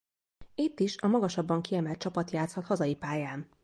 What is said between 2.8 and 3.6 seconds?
pályán.